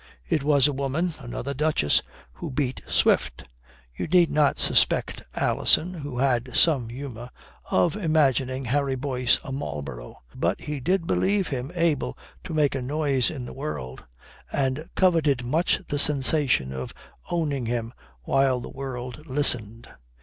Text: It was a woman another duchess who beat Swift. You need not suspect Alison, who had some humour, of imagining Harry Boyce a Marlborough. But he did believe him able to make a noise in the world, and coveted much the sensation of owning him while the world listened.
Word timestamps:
It 0.27 0.41
was 0.41 0.67
a 0.67 0.73
woman 0.73 1.11
another 1.19 1.53
duchess 1.53 2.01
who 2.33 2.49
beat 2.49 2.81
Swift. 2.87 3.43
You 3.95 4.07
need 4.07 4.31
not 4.31 4.57
suspect 4.57 5.23
Alison, 5.35 5.93
who 5.93 6.17
had 6.17 6.55
some 6.55 6.89
humour, 6.89 7.29
of 7.69 7.95
imagining 7.95 8.63
Harry 8.65 8.95
Boyce 8.95 9.39
a 9.43 9.51
Marlborough. 9.51 10.19
But 10.33 10.61
he 10.61 10.79
did 10.79 11.05
believe 11.05 11.49
him 11.49 11.71
able 11.75 12.17
to 12.45 12.53
make 12.55 12.73
a 12.73 12.81
noise 12.81 13.29
in 13.29 13.45
the 13.45 13.53
world, 13.53 14.03
and 14.51 14.89
coveted 14.95 15.45
much 15.45 15.79
the 15.87 15.99
sensation 15.99 16.73
of 16.73 16.95
owning 17.29 17.67
him 17.67 17.93
while 18.23 18.59
the 18.59 18.69
world 18.69 19.27
listened. 19.27 19.87